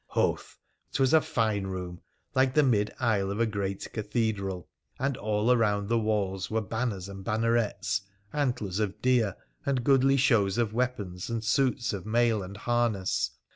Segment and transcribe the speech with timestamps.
[0.07, 0.57] Hoth!
[0.93, 2.01] 'Twas a fine room,
[2.33, 7.07] like the mid aisle of a great cathedral, and all around the walls were banners
[7.07, 8.01] and bannerets,
[8.33, 13.29] antlers of deer, and goodly shows of weapons, and suits of mail and harness.